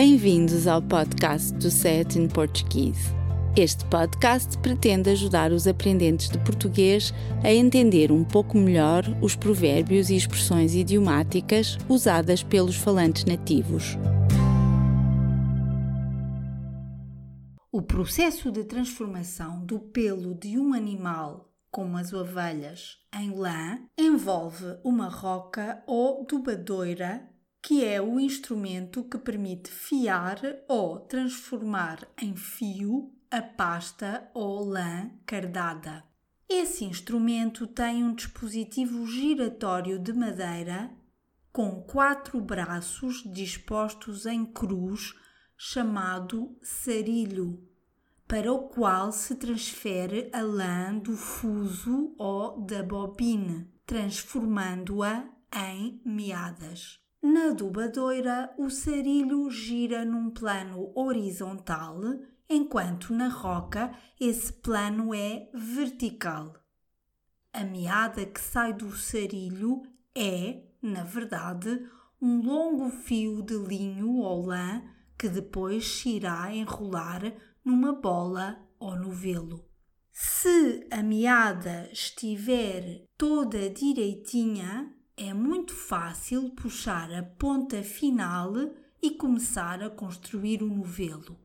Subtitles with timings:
[0.00, 3.12] Bem-vindos ao podcast do Set in Portuguese.
[3.56, 7.12] Este podcast pretende ajudar os aprendentes de português
[7.42, 13.98] a entender um pouco melhor os provérbios e expressões idiomáticas usadas pelos falantes nativos.
[17.72, 24.78] O processo de transformação do pelo de um animal, como as ovelhas, em lã envolve
[24.84, 27.28] uma roca ou dobadoira,
[27.62, 35.10] que é o instrumento que permite fiar ou transformar em fio a pasta ou lã
[35.26, 36.04] cardada.
[36.48, 40.90] Esse instrumento tem um dispositivo giratório de madeira
[41.52, 45.14] com quatro braços dispostos em cruz,
[45.56, 47.62] chamado sarilho,
[48.26, 57.00] para o qual se transfere a lã do fuso ou da bobina, transformando-a em meadas.
[57.22, 62.00] Na dobadoira, o sarilho gira num plano horizontal
[62.48, 66.54] enquanto na roca esse plano é vertical.
[67.52, 69.82] A meada que sai do sarilho
[70.14, 71.84] é, na verdade,
[72.20, 74.82] um longo fio de linho ou lã
[75.18, 77.34] que depois se irá enrolar
[77.64, 79.68] numa bola ou novelo.
[80.12, 88.52] Se a meada estiver toda direitinha, é muito fácil puxar a ponta final
[89.02, 91.36] e começar a construir o novelo.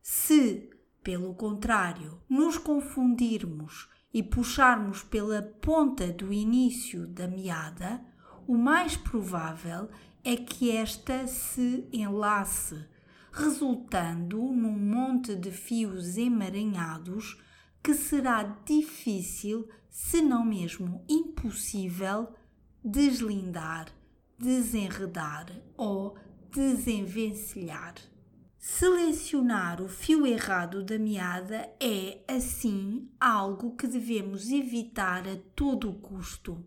[0.00, 0.70] Se,
[1.02, 8.00] pelo contrário, nos confundirmos e puxarmos pela ponta do início da meada,
[8.46, 9.88] o mais provável
[10.22, 12.86] é que esta se enlace,
[13.32, 17.42] resultando num monte de fios emaranhados
[17.82, 22.32] que será difícil, se não mesmo impossível,
[22.84, 23.88] deslindar,
[24.38, 26.16] desenredar ou
[26.50, 27.94] desenvencilhar.
[28.58, 36.64] Selecionar o fio errado da meada é, assim, algo que devemos evitar a todo custo.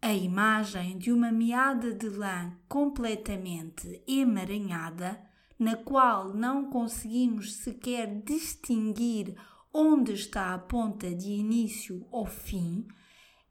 [0.00, 5.20] A imagem de uma meada de lã completamente emaranhada,
[5.58, 9.36] na qual não conseguimos sequer distinguir
[9.72, 12.86] onde está a ponta de início ou fim,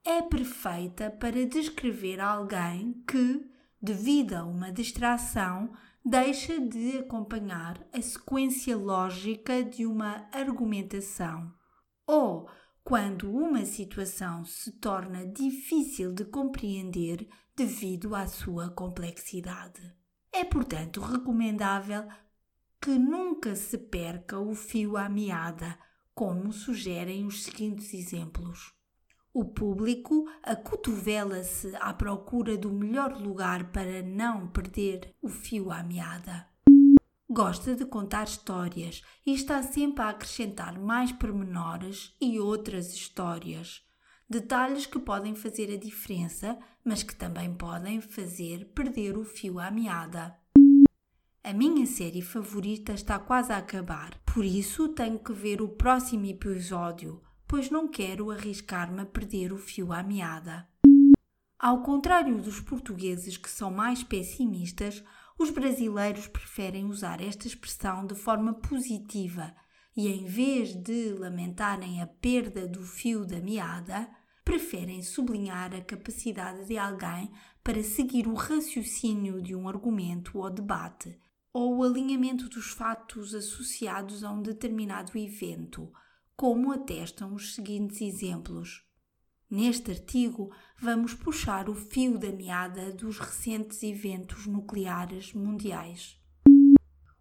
[0.03, 3.45] é perfeita para descrever alguém que,
[3.81, 5.72] devido a uma distração,
[6.03, 11.53] deixa de acompanhar a sequência lógica de uma argumentação.
[12.07, 12.50] Ou
[12.84, 19.81] quando uma situação se torna difícil de compreender devido à sua complexidade.
[20.33, 22.07] É, portanto, recomendável
[22.81, 25.78] que nunca se perca o fio à meada,
[26.16, 28.73] como sugerem os seguintes exemplos.
[29.34, 36.46] O público acotovela-se à procura do melhor lugar para não perder o fio à meada.
[37.30, 43.81] Gosta de contar histórias e está sempre a acrescentar mais pormenores e outras histórias.
[44.30, 49.72] Detalhes que podem fazer a diferença, mas que também podem fazer perder o fio à
[49.72, 50.36] meada.
[51.42, 56.25] A minha série favorita está quase a acabar, por isso tenho que ver o próximo
[56.25, 60.66] episódio pois não quero arriscar-me a perder o fio à meada.
[61.59, 65.03] Ao contrário dos portugueses que são mais pessimistas,
[65.38, 69.53] os brasileiros preferem usar esta expressão de forma positiva
[69.97, 74.09] e, em vez de lamentarem a perda do fio da meada,
[74.45, 77.29] preferem sublinhar a capacidade de alguém
[77.62, 81.19] para seguir o raciocínio de um argumento ou debate,
[81.51, 85.91] ou o alinhamento dos fatos associados a um determinado evento
[86.41, 88.84] como atestam os seguintes exemplos.
[89.47, 96.19] Neste artigo, vamos puxar o fio da meada dos recentes eventos nucleares mundiais.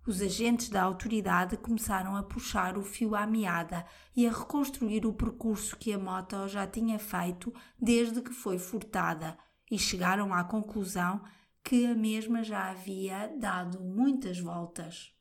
[0.07, 3.85] Os agentes da autoridade começaram a puxar o fio à meada
[4.17, 9.37] e a reconstruir o percurso que a moto já tinha feito desde que foi furtada
[9.71, 11.23] e chegaram à conclusão
[11.63, 15.13] que a mesma já havia dado muitas voltas.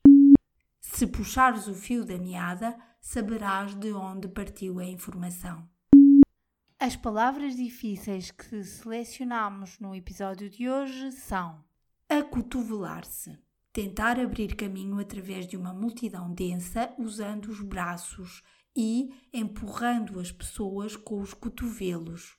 [0.99, 5.65] Se puxares o fio da meada, saberás de onde partiu a informação.
[6.77, 11.63] As palavras difíceis que selecionamos no episódio de hoje são
[12.09, 13.39] acotovelar-se,
[13.71, 18.43] tentar abrir caminho através de uma multidão densa usando os braços
[18.75, 22.37] e empurrando as pessoas com os cotovelos.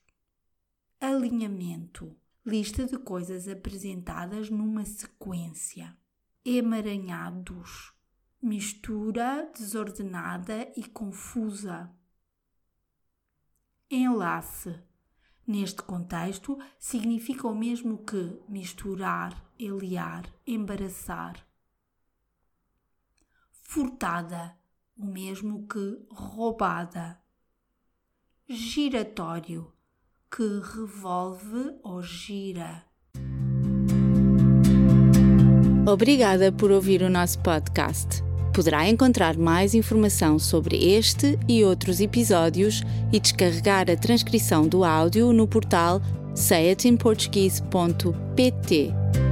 [1.01, 2.15] Alinhamento
[2.45, 5.97] lista de coisas apresentadas numa sequência.
[6.45, 7.99] Emaranhados
[8.43, 11.91] mistura desordenada e confusa.
[13.91, 14.81] Enlace.
[15.47, 21.45] Neste contexto, significa o mesmo que misturar, eliar, embaraçar.
[23.51, 24.57] furtada,
[24.97, 27.21] o mesmo que roubada.
[28.49, 29.73] Giratório,
[30.29, 32.85] que revolve ou gira.
[35.87, 38.30] Obrigada por ouvir o nosso podcast.
[38.61, 45.33] Poderá encontrar mais informação sobre este e outros episódios e descarregar a transcrição do áudio
[45.33, 46.03] no portal
[46.35, 49.30] sayatinportuguese.pt.